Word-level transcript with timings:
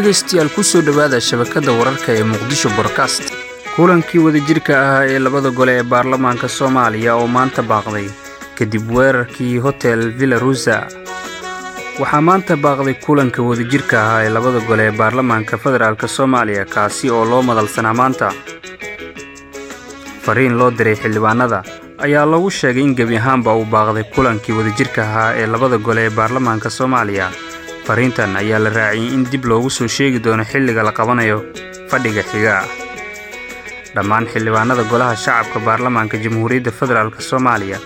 dhegaystayaal 0.00 0.48
ku 0.56 0.62
soo 0.64 0.80
dhowaada 0.86 1.18
shabakadda 1.28 1.72
wararka 1.78 2.10
ee 2.18 2.24
muqdisho 2.32 2.68
bodkast 2.76 3.22
kulankii 3.76 4.20
wadajirka 4.26 4.72
ahaa 4.82 5.04
ee 5.14 5.18
labada 5.24 5.50
gole 5.58 5.72
ee 5.78 5.84
baarlamaanka 5.92 6.48
soomaaliya 6.58 7.12
oo 7.20 7.26
maanta 7.36 7.62
baaqday 7.72 8.06
kadib 8.58 8.84
weerarkii 8.96 9.58
hotel 9.66 10.00
villa 10.20 10.38
rusa 10.44 10.76
waxaa 12.00 12.22
maanta 12.28 12.54
baaqday 12.64 12.94
kulanka 13.06 13.40
wadajirka 13.48 13.96
ahaa 14.04 14.22
ee 14.26 14.30
labada 14.36 14.60
gole 14.70 14.84
ee 14.88 14.94
baarlamaanka 15.00 15.54
federaalk 15.64 16.02
soomaaliya 16.16 16.64
kaasi 16.74 17.10
oo 17.16 17.24
loo 17.32 17.42
madalsanaa 17.50 17.94
maanta. 18.00 18.28
Fariin 20.24 20.54
loo 20.60 20.70
diray 20.78 20.96
xildhibaanada 21.02 21.58
ayaa 22.06 22.26
lagu 22.32 22.48
sheegay 22.60 22.84
in 22.88 22.94
gebi 22.98 23.16
ahaanba 23.22 23.50
uu 23.60 23.68
baaqday 23.76 24.04
kulankii 24.16 24.56
wadajirka 24.58 25.00
ahaa 25.08 25.30
ee 25.40 25.46
labada 25.54 25.78
gole 25.86 26.02
ee 26.06 26.12
baarlamaanka 26.18 26.68
soomaaliya 26.78 27.28
fariintan 27.90 28.36
ayaa 28.40 28.58
la 28.64 28.70
raaciyey 28.78 29.14
in 29.16 29.22
dib 29.32 29.44
loogu 29.50 29.70
soo 29.76 29.88
sheegi 29.96 30.18
doono 30.24 30.44
xilliga 30.50 30.82
la 30.88 30.92
qabanayo 30.98 31.38
fadhiga 31.90 32.22
xiga. 32.30 32.54
Dhammaan 33.94 34.26
xildhibaanada 34.32 34.84
golaha 34.92 35.14
shacabka 35.24 35.58
baarlamaanka 35.66 36.16
jamhuuriyadda 36.24 36.70
federaalk 36.80 37.16
soomaaliya 37.30 37.78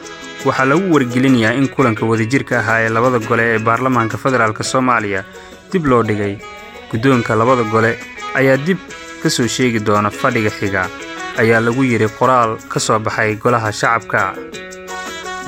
waxaa 0.46 0.66
lagu 0.70 0.86
wargelinayaa 0.95 1.52
in 1.60 1.68
kulanka 1.74 2.04
wadajirka 2.10 2.54
ahaa 2.60 2.78
ee 2.84 2.90
labada 2.96 3.18
gole 3.28 3.45
ee 3.54 3.59
baarlamaanka 3.68 4.16
federaalk 4.24 4.60
soomaaliya 4.72 5.20
dib 5.72 5.86
loo 5.92 6.02
dhigay. 6.09 6.34
Guddoonka 6.90 7.32
labada 7.40 7.64
gole 7.74 7.90
ayaa 8.40 8.57
dib 8.66 8.79
ka 9.23 9.29
soo 9.36 9.48
sheegi 9.57 9.80
doona 9.88 10.10
fadhiga 10.20 10.51
xiga 10.59 10.82
ayaa 11.42 11.60
lagu 11.66 11.82
yidhi 11.92 12.09
qoraal 12.18 12.51
ka 12.73 12.79
soo 12.86 12.98
baxay 13.07 13.30
golaha 13.45 13.70
shacabka. 13.80 14.20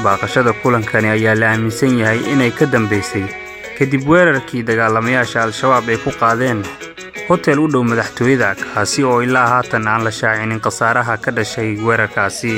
Baaqashada 0.05 0.53
kulankani 0.62 1.09
ayaa 1.16 1.34
la 1.41 1.47
aaminsan 1.53 1.92
yahay 2.00 2.20
inay 2.33 2.50
ka 2.59 2.64
dambaysay 2.75 3.25
kadib 3.78 4.02
weerarkii 4.10 4.62
dagaalamayaasha 4.69 5.42
al-shabaab 5.46 5.88
ay 5.92 5.98
ku 6.05 6.10
qaadeen 6.20 6.60
hotel 7.28 7.58
u 7.64 7.66
dhow 7.72 7.82
madaxtooyada 7.91 8.50
kaasi 8.62 9.00
oo 9.10 9.19
ilaa 9.27 9.46
haatan 9.55 9.88
aan 9.92 10.05
la 10.06 10.12
shaacinin 10.20 10.60
khasaaraha 10.66 11.14
ka 11.24 11.30
dhashay 11.36 11.70
weerarkaasi. 11.86 12.54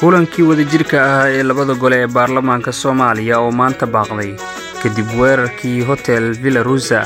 Kulankii 0.00 0.44
wadajirka 0.50 0.96
ahaa 1.06 1.28
ee 1.36 1.42
labada 1.48 1.74
gole 1.82 1.96
ee 2.02 2.06
baarlamaanka 2.16 2.72
soomaaliya 2.82 3.36
oo 3.44 3.50
maanta 3.60 3.86
baaqday 3.94 4.30
kadib 4.82 5.08
weerarkii 5.20 5.78
hotel 5.90 6.24
villa 6.42 6.62
rusa 6.68 7.00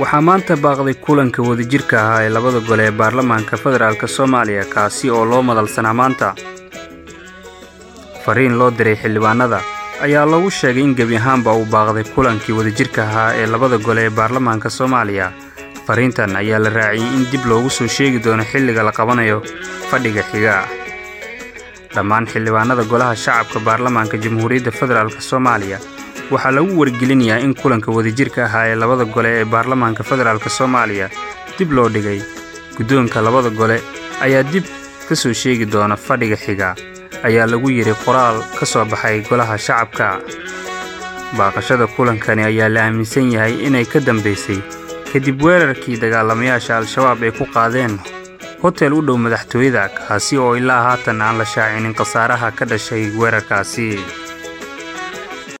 waxaa 0.00 0.22
maanta 0.28 0.54
baaqday 0.64 0.94
kulanka 1.06 1.40
wadajirka 1.48 1.96
ahaa 2.04 2.22
ee 2.26 2.30
labada 2.36 2.60
gole 2.68 2.84
ee 2.88 2.94
baarlamaanka 3.00 3.56
federaalk 3.64 4.02
soomaaliya 4.16 4.64
kaasi 4.74 5.10
oo 5.16 5.24
loo 5.32 5.42
madalsanaa 5.50 5.94
maanta 6.00 6.28
fariin 8.26 8.54
loo 8.60 8.70
diray 8.78 8.96
xildhibaanada 9.02 9.58
ayaa 10.06 10.26
lagu 10.32 10.50
sheegay 10.60 10.84
in 10.88 10.94
gebi 10.98 11.16
ahaanba 11.20 11.50
uu 11.58 11.66
baaqday 11.74 12.04
kulankii 12.14 12.54
wadajirka 12.58 13.00
ahaa 13.08 13.30
ee 13.40 13.46
labada 13.52 13.78
gole 13.86 14.02
ee 14.06 14.12
baarlamaanka 14.18 14.68
soomaaliya. 14.78 15.26
Fariintan 15.86 16.36
ayaa 16.42 16.58
la 16.64 16.70
raaciyey 16.78 17.10
in 17.16 17.24
dib 17.32 17.44
loogu 17.50 17.70
soo 17.78 17.88
sheegi 17.96 18.18
doono 18.24 18.44
xilliga 18.52 18.82
la 18.88 18.92
qabanayo 18.98 19.38
fadhiga 19.90 20.22
xiga. 20.30 20.54
Dhammaan 21.94 22.26
xildhibaanada 22.32 22.84
golaha 22.92 23.14
shacabka 23.24 23.58
baarlamaanka 23.68 24.16
jamhuuriyadda 24.24 24.72
federaalk 24.80 25.18
soomaaliya 25.30 25.78
waxaa 26.32 26.52
lagu 26.58 26.72
wargelinayaa 26.80 27.38
in 27.46 27.52
kulanka 27.62 27.88
wadajirka 27.96 28.40
ahaa 28.48 28.64
ee 28.72 28.76
labada 28.82 29.04
gole 29.14 29.30
ee 29.40 29.44
baarlamaanka 29.54 30.02
federaalk 30.10 30.46
soomaaliya 30.58 31.06
dib 31.58 31.70
loo 31.78 31.88
dhigay. 31.94 32.20
Guddoonka 32.76 33.18
labada 33.26 33.50
gole 33.60 33.78
ayaa 34.26 34.42
dib 34.52 34.64
ka 35.08 35.14
soo 35.22 35.32
sheegi 35.42 35.64
doona 35.74 35.96
fadhiga 36.06 36.36
xiga 36.44 36.68
ayaa 37.28 37.46
lagu 37.52 37.70
yidhi 37.70 37.94
qoraal 38.04 38.42
ka 38.58 38.66
soo 38.66 38.84
baxay 38.84 39.20
golaha 39.28 39.56
shacabka. 39.58 40.08
Baaqashada 41.38 41.86
kulankani 41.86 42.42
ayaa 42.50 42.68
la 42.68 42.80
aaminsan 42.86 43.32
yahay 43.32 43.54
inay 43.66 43.84
ka 43.84 44.00
dambaysay 44.00 44.60
kadib 45.12 45.42
weerarkii 45.42 45.96
dagaalamayaasha 46.02 46.76
al-shabaab 46.78 47.22
ay 47.26 47.32
ku 47.38 47.44
qaadeen 47.54 47.98
hotel 48.62 48.92
u 48.98 49.00
dhow 49.06 49.16
madaxtooyada 49.24 49.88
kaasi 49.96 50.38
oo 50.38 50.54
ilaa 50.60 50.82
haatan 50.86 51.22
aan 51.22 51.38
la 51.40 51.44
shaacinin 51.44 51.94
khasaaraha 51.98 52.50
ka 52.58 52.64
dhashay 52.70 53.10
weerarkaasi 53.20 53.88